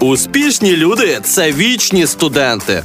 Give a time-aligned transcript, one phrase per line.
[0.00, 2.82] Успішні люди це вічні студенти.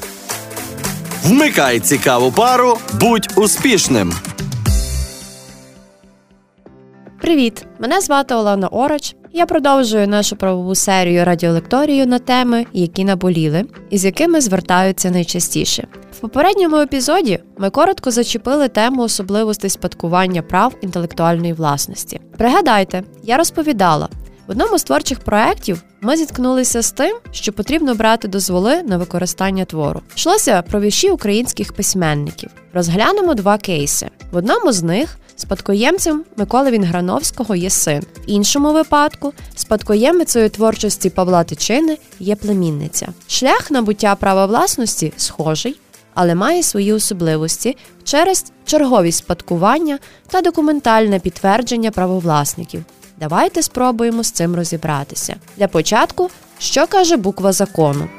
[1.23, 4.13] Вмикай цікаву пару, будь успішним.
[7.21, 7.65] Привіт!
[7.79, 9.15] Мене звати Олена Ороч.
[9.33, 15.87] Я продовжую нашу правову серію радіолекторію на теми, які наболіли, і з якими звертаються найчастіше.
[16.11, 22.19] В попередньому епізоді ми коротко зачепили тему особливостей спадкування прав інтелектуальної власності.
[22.37, 24.09] Пригадайте, я розповідала,
[24.49, 29.65] в одному з творчих проєктів ми зіткнулися з тим, що потрібно брати дозволи на використання
[29.65, 30.01] твору.
[30.15, 32.49] Йшлося про вірші українських письменників.
[32.73, 34.09] Розглянемо два кейси.
[34.31, 41.43] В одному з них спадкоємцем Миколи Вінграновського є син, в іншому випадку спадкоємицею творчості Павла
[41.43, 43.07] Тичини є племінниця.
[43.27, 45.75] Шлях набуття права власності схожий.
[46.13, 52.85] Але має свої особливості через черговість спадкування та документальне підтвердження правовласників,
[53.19, 55.35] Давайте спробуємо з цим розібратися.
[55.57, 58.09] Для початку, що каже буква закону.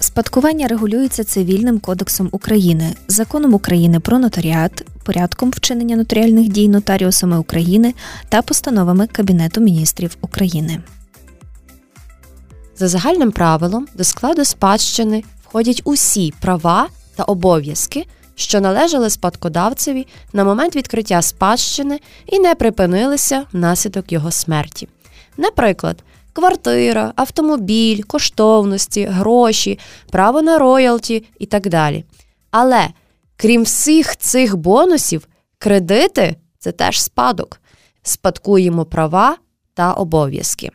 [0.00, 7.94] Спадкування регулюється цивільним кодексом України, законом України про нотаріат, порядком вчинення нотаріальних дій нотаріусами України
[8.28, 10.82] та постановами Кабінету міністрів України.
[12.76, 18.06] За загальним правилом до складу спадщини входять усі права та обов'язки,
[18.38, 24.88] що належали спадкодавцеві на момент відкриття спадщини і не припинилися внаслідок його смерті.
[25.36, 29.78] Наприклад, квартира, автомобіль, коштовності, гроші,
[30.10, 32.04] право на роялті і так далі.
[32.50, 32.88] Але
[33.36, 35.28] крім всіх цих бонусів,
[35.58, 37.60] кредити це теж спадок.
[38.02, 39.36] Спадкуємо права
[39.74, 40.70] та обов'язки.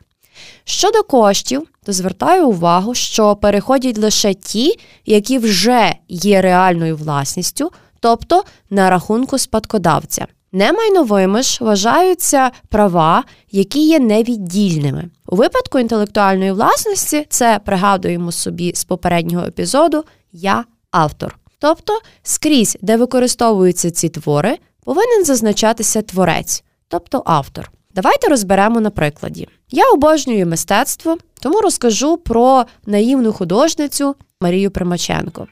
[0.64, 8.44] Щодо коштів, то звертаю увагу, що переходять лише ті, які вже є реальною власністю, тобто
[8.70, 10.28] на рахунку спадкодавця.
[10.52, 15.10] Немайновими ж вважаються права, які є невіддільними.
[15.28, 21.40] У випадку інтелектуальної власності це пригадуємо собі з попереднього епізоду Я автор.
[21.60, 27.72] Тобто скрізь, де використовуються ці твори, повинен зазначатися творець, тобто автор.
[27.96, 29.48] Давайте розберемо на прикладі.
[29.72, 35.48] Я обожнюю мистецтво, тому розкажу про наївну художницю Марію Примаченко.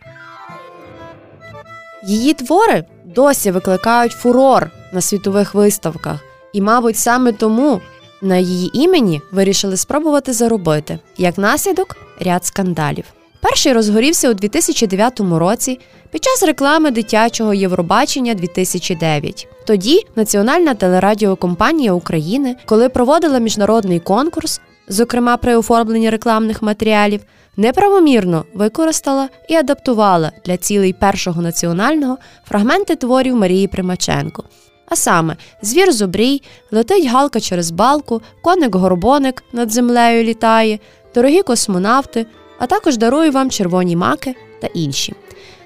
[2.03, 6.19] Її твори досі викликають фурор на світових виставках,
[6.53, 7.81] і, мабуть, саме тому
[8.21, 13.05] на її імені вирішили спробувати заробити як наслідок ряд скандалів.
[13.41, 15.79] Перший розгорівся у 2009 році
[16.11, 19.47] під час реклами дитячого Євробачення 2009.
[19.65, 27.21] Тоді Національна телерадіокомпанія України, коли проводила міжнародний конкурс, зокрема при оформленні рекламних матеріалів,
[27.57, 34.43] неправомірно використала і адаптувала для цілей першого національного фрагменти творів Марії Примаченко.
[34.89, 36.41] А саме звір зубрій,
[36.71, 40.79] летить галка через балку, коник-горбоник над землею літає,
[41.15, 42.25] дорогі космонавти,
[42.61, 45.13] а також дарую вам червоні маки та інші.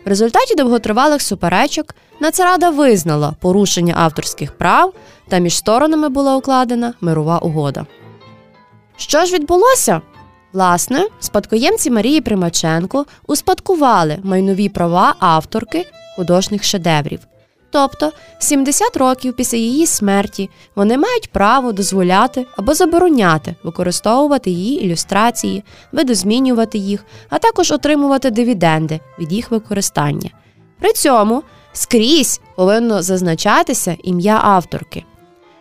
[0.06, 4.94] В результаті довготривалих суперечок Нацрада визнала порушення авторських прав
[5.28, 7.86] та між сторонами була укладена мирова угода.
[8.98, 10.02] Що ж відбулося?
[10.54, 15.86] Власне, спадкоємці Марії Примаченко успадкували майнові права авторки
[16.16, 17.20] художніх шедеврів.
[17.76, 25.64] Тобто 70 років після її смерті вони мають право дозволяти або забороняти використовувати її ілюстрації,
[25.92, 30.30] видозмінювати їх, а також отримувати дивіденди від їх використання.
[30.80, 31.44] При цьому
[31.74, 35.04] скрізь повинно зазначатися ім'я авторки.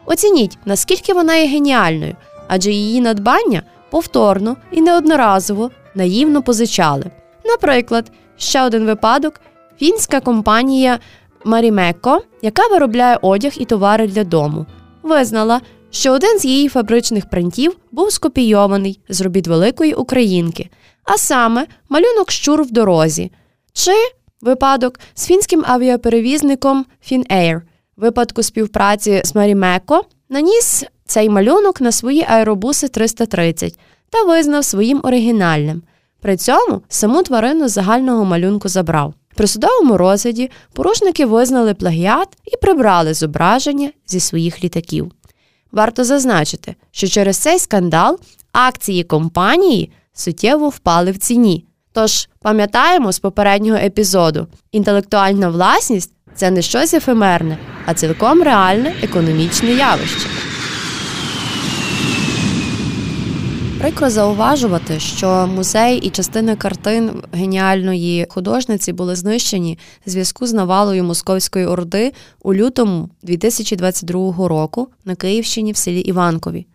[0.07, 2.17] Оцініть, наскільки вона є геніальною,
[2.49, 7.11] адже її надбання повторно і неодноразово наївно позичали.
[7.45, 9.41] Наприклад, ще один випадок:
[9.79, 10.99] фінська компанія.
[11.45, 14.67] Марімеко, яка виробляє одяг і товари для дому,
[15.03, 15.61] визнала,
[15.91, 20.71] що один з її фабричних принтів був скопійований з робіт великої українки,
[21.05, 23.33] а саме малюнок щур в дорозі,
[23.73, 23.93] чи
[24.41, 27.61] випадок з фінським авіаперевізником FinAir.
[27.97, 33.79] випадку співпраці з Марімеко наніс цей малюнок на свої аеробуси 330
[34.11, 35.83] та визнав своїм оригінальним.
[36.21, 39.15] При цьому саму тварину з загального малюнку забрав.
[39.35, 45.13] При судовому розгляді порушники визнали плагіат і прибрали зображення зі своїх літаків.
[45.73, 48.19] Варто зазначити, що через цей скандал
[48.53, 51.65] акції компанії суттєво впали в ціні.
[51.93, 59.71] Тож пам'ятаємо з попереднього епізоду: інтелектуальна власність це не щось ефемерне, а цілком реальне економічне
[59.71, 60.29] явище.
[63.85, 71.05] Прикро зауважувати, що музей і частина картин геніальної художниці були знищені в зв'язку з навалою
[71.05, 76.67] Московської орди у лютому 2022 року на Київщині в селі Іванкові.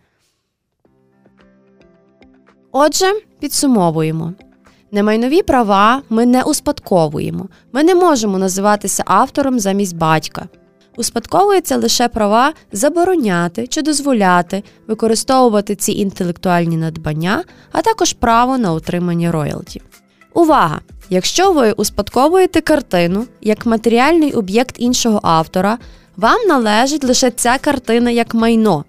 [2.72, 3.06] Отже,
[3.40, 4.32] підсумовуємо.
[4.92, 7.48] Немайнові права ми не успадковуємо.
[7.72, 10.48] Ми не можемо називатися автором замість батька.
[11.00, 19.32] Успадковуються лише права забороняти чи дозволяти використовувати ці інтелектуальні надбання, а також право на отримання
[19.32, 19.82] роялті.
[20.34, 20.80] Увага!
[21.10, 25.78] Якщо ви успадковуєте картину як матеріальний об'єкт іншого автора,
[26.16, 28.84] вам належить лише ця картина як майно.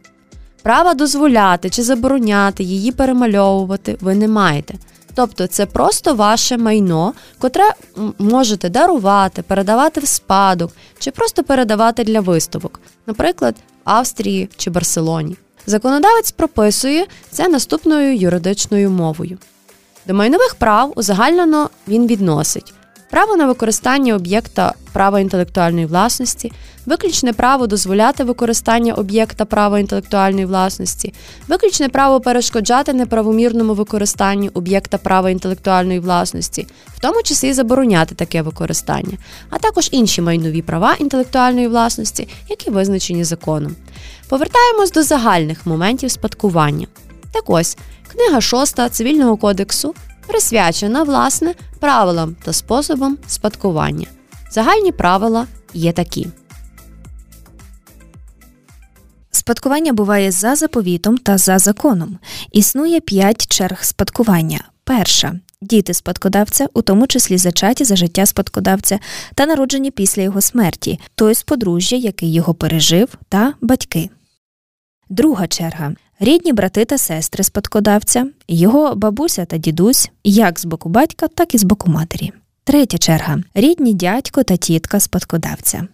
[0.63, 4.73] Права дозволяти чи забороняти її перемальовувати ви не маєте.
[5.15, 7.73] Тобто це просто ваше майно, котре
[8.19, 15.37] можете дарувати, передавати в спадок чи просто передавати для виставок, наприклад, Австрії чи Барселоні.
[15.65, 19.37] Законодавець прописує це наступною юридичною мовою.
[20.07, 22.73] До майнових прав узагальнено він відносить
[23.11, 26.51] право на використання об'єкта права інтелектуальної власності,
[26.85, 31.13] виключне право дозволяти використання об'єкта права інтелектуальної власності,
[31.47, 39.17] виключне право перешкоджати неправомірному використанню об'єкта права інтелектуальної власності, в тому числі забороняти таке використання,
[39.49, 43.75] а також інші майнові права інтелектуальної власності, які визначені законом.
[44.29, 46.87] Повертаємось до загальних моментів спадкування.
[47.31, 47.77] Так ось,
[48.07, 49.95] книга 6 Цивільного кодексу
[50.31, 54.07] присвячена власне правилам та способам спадкування.
[54.51, 56.27] Загальні правила є такі.
[59.31, 62.19] Спадкування буває за заповітом та за законом.
[62.51, 64.63] Існує п'ять черг спадкування.
[64.83, 68.99] Перша діти спадкодавця, у тому числі зачаті за життя спадкодавця
[69.35, 74.09] та народжені після його смерті, той з подружжя, який його пережив, та батьки.
[75.09, 81.27] Друга черга рідні брати та сестри спадкодавця, його бабуся та дідусь, як з боку батька,
[81.27, 82.31] так і з боку матері.
[82.63, 85.87] Третя черга рідні дядько та тітка спадкодавця.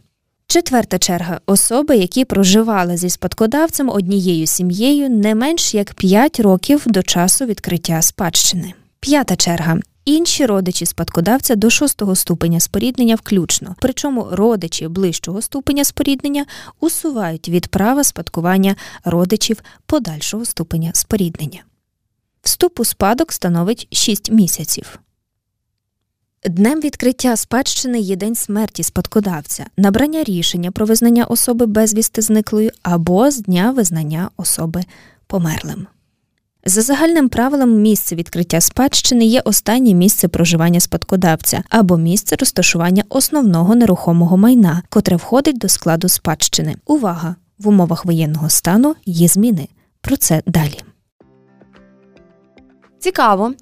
[0.48, 7.04] Четверта черга особи, які проживали зі спадкодавцем однією сім'єю не менш як 5 років до
[7.04, 8.74] часу відкриття спадщини.
[9.00, 16.46] П'ята черга інші родичі спадкодавця до шостого ступеня споріднення включно, причому родичі ближчого ступеня споріднення
[16.80, 21.64] усувають від права спадкування родичів подальшого ступеня споріднення.
[22.42, 25.00] Вступ у спадок становить 6 місяців.
[26.46, 33.32] Днем відкриття спадщини є день смерті спадкодавця, набрання рішення про визнання особи безвісти зниклою або
[33.32, 34.84] з дня визнання особи
[35.28, 35.88] померлим.
[36.70, 43.76] За загальним правилом, місце відкриття спадщини є останнє місце проживання спадкодавця або місце розташування основного
[43.76, 46.76] нерухомого майна, котре входить до складу спадщини.
[46.86, 47.36] Увага!
[47.60, 49.68] В умовах воєнного стану є зміни.
[50.02, 50.80] Про це далі.
[53.00, 53.54] Цікаво,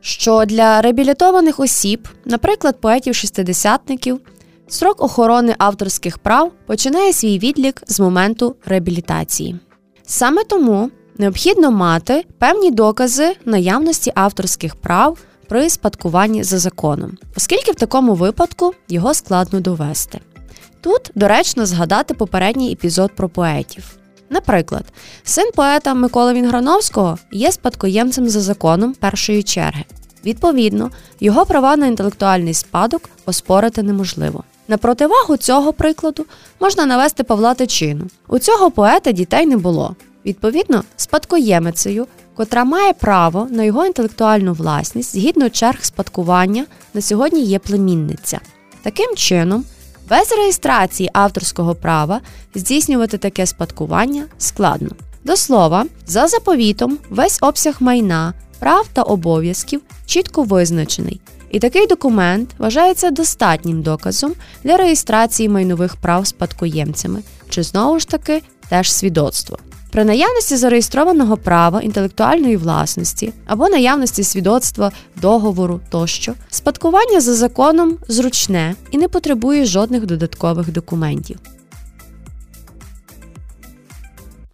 [0.00, 4.20] що для реабілітованих осіб, наприклад, поетів-шістидесятників,
[4.68, 9.56] срок охорони авторських прав починає свій відлік з моменту реабілітації.
[10.06, 15.18] Саме тому необхідно мати певні докази наявності авторських прав
[15.48, 20.20] при спадкуванні за законом, оскільки в такому випадку його складно довести.
[20.80, 23.84] Тут доречно згадати попередній епізод про поетів.
[24.30, 24.84] Наприклад,
[25.24, 29.84] син поета Миколи Вінграновського є спадкоємцем за законом першої черги.
[30.24, 30.90] Відповідно,
[31.20, 34.44] його права на інтелектуальний спадок оспорити неможливо.
[34.68, 36.26] На противагу цього прикладу
[36.60, 38.06] можна навести Павла Тичину.
[38.28, 39.96] У цього поета дітей не було.
[40.26, 42.06] Відповідно, спадкоємицею,
[42.36, 48.40] котра має право на його інтелектуальну власність згідно черг спадкування, на сьогодні є племінниця.
[48.82, 49.64] Таким чином,
[50.10, 52.20] без реєстрації авторського права
[52.54, 54.90] здійснювати таке спадкування складно.
[55.24, 62.50] До слова, за заповітом, весь обсяг майна, прав та обов'язків чітко визначений, і такий документ
[62.58, 64.32] вважається достатнім доказом
[64.64, 69.58] для реєстрації майнових прав спадкоємцями, чи знову ж таки теж свідоцтво.
[69.94, 78.74] При наявності зареєстрованого права інтелектуальної власності або наявності свідоцтва, договору тощо, спадкування за законом зручне
[78.90, 81.38] і не потребує жодних додаткових документів.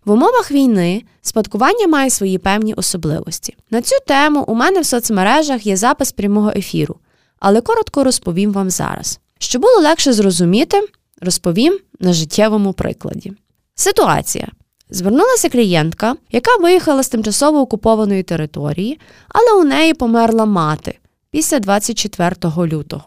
[0.05, 3.57] В умовах війни спадкування має свої певні особливості.
[3.71, 6.97] На цю тему у мене в соцмережах є запис прямого ефіру,
[7.39, 9.21] але коротко розповім вам зараз.
[9.39, 10.89] Щоб було легше зрозуміти,
[11.21, 13.33] розповім на життєвому прикладі.
[13.75, 14.49] Ситуація.
[14.91, 20.99] Звернулася клієнтка, яка виїхала з тимчасово окупованої території, але у неї померла мати
[21.31, 23.05] після 24 лютого.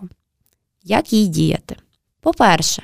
[0.84, 1.76] Як їй діяти?
[2.22, 2.84] По-перше,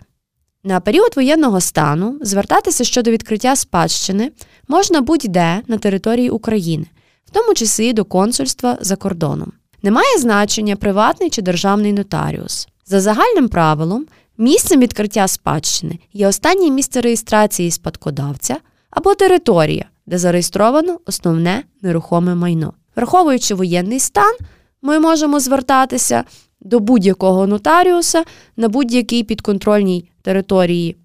[0.64, 4.32] на період воєнного стану звертатися щодо відкриття спадщини
[4.68, 6.86] можна будь-де на території України,
[7.26, 9.52] в тому числі до консульства за кордоном.
[9.82, 12.68] Немає значення приватний чи державний нотаріус.
[12.86, 14.06] За загальним правилом,
[14.38, 18.58] місцем відкриття спадщини є останнє місце реєстрації спадкодавця
[18.90, 22.74] або територія, де зареєстровано основне нерухоме майно.
[22.96, 24.36] Враховуючи воєнний стан,
[24.82, 26.24] ми можемо звертатися
[26.62, 28.24] до будь-якого нотаріуса
[28.58, 30.98] на будь-якій підконтрольній території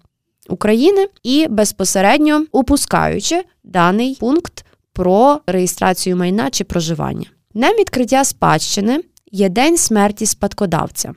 [0.49, 7.25] України і безпосередньо упускаючи даний пункт про реєстрацію майна чи проживання.
[7.53, 9.01] Днем відкриття спадщини
[9.31, 11.13] є день смерті спадкодавця.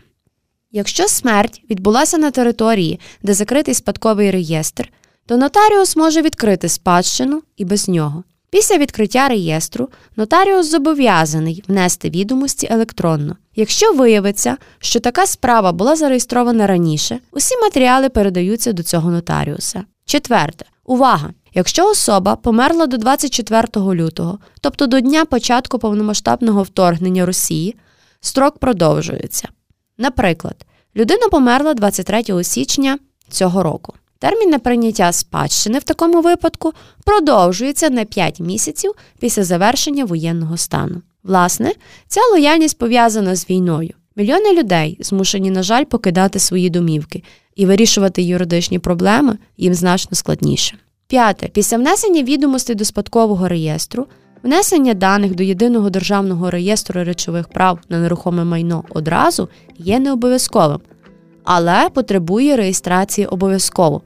[0.72, 4.92] Якщо смерть відбулася на території, де закритий спадковий реєстр,
[5.28, 8.24] то нотаріус може відкрити спадщину і без нього.
[8.50, 13.36] Після відкриття реєстру нотаріус зобов'язаний внести відомості електронно.
[13.56, 19.84] Якщо виявиться, що така справа була зареєстрована раніше, усі матеріали передаються до цього нотаріуса.
[20.04, 20.64] Четверте.
[20.84, 21.30] Увага!
[21.54, 27.76] Якщо особа померла до 24 лютого, тобто до дня початку повномасштабного вторгнення Росії,
[28.20, 29.48] строк продовжується.
[29.98, 30.66] Наприклад,
[30.96, 32.98] людина померла 23 січня
[33.30, 33.94] цього року.
[34.18, 36.72] Термін на прийняття спадщини в такому випадку
[37.04, 41.02] продовжується на 5 місяців після завершення воєнного стану.
[41.22, 41.72] Власне,
[42.08, 43.90] ця лояльність пов'язана з війною.
[44.16, 47.22] Мільйони людей змушені, на жаль, покидати свої домівки,
[47.56, 50.78] і вирішувати юридичні проблеми їм значно складніше.
[51.06, 51.48] П'яте.
[51.48, 54.06] Після внесення відомостей до спадкового реєстру,
[54.42, 59.48] внесення даних до єдиного державного реєстру речових прав на нерухоме майно одразу
[59.78, 60.80] є не обов'язковим,
[61.50, 64.02] але потребує реєстрації обов'язково.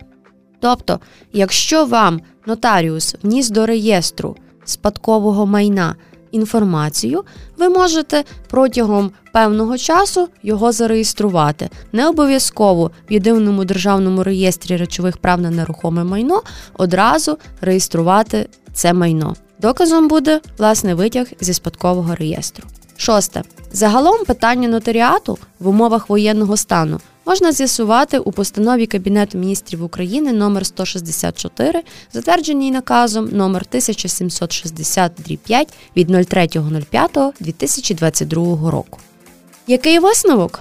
[0.60, 1.00] Тобто,
[1.32, 5.96] якщо вам нотаріус вніс до реєстру спадкового майна
[6.30, 7.24] інформацію,
[7.58, 11.70] ви можете протягом певного часу його зареєструвати.
[11.92, 16.42] Не обов'язково в єдиному державному реєстрі речових прав на нерухоме майно
[16.74, 19.34] одразу реєструвати це майно.
[19.60, 22.68] Доказом буде власне витяг зі спадкового реєстру.
[23.02, 23.42] Шосте.
[23.72, 30.66] Загалом питання нотаріату в умовах воєнного стану можна з'ясувати у постанові Кабінету міністрів України номер
[30.66, 31.82] 164,
[32.12, 35.12] затвердженій наказом номер 1760
[35.44, 38.98] 5 від 03.05.2022 року.
[39.66, 40.60] Який висновок?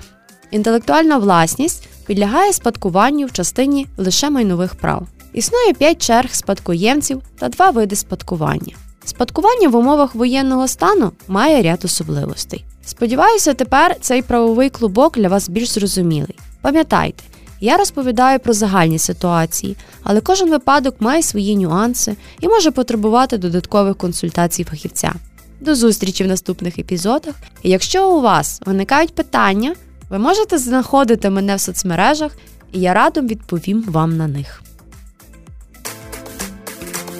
[0.51, 5.07] Інтелектуальна власність підлягає спадкуванню в частині лише майнових прав.
[5.33, 8.75] Існує 5 черг спадкоємців та два види спадкування.
[9.05, 12.65] Спадкування в умовах воєнного стану має ряд особливостей.
[12.85, 16.35] Сподіваюся, тепер цей правовий клубок для вас більш зрозумілий.
[16.61, 17.23] Пам'ятайте,
[17.59, 23.97] я розповідаю про загальні ситуації, але кожен випадок має свої нюанси і може потребувати додаткових
[23.97, 25.13] консультацій фахівця.
[25.59, 27.35] До зустрічі в наступних епізодах.
[27.63, 29.75] І якщо у вас виникають питання,
[30.09, 32.31] ви можете знаходити мене в соцмережах,
[32.71, 34.61] і я радом відповім вам на них.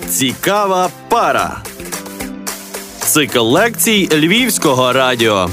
[0.10, 1.64] Цікава пара.
[3.12, 5.50] Цикл лекцій Львівського радіо.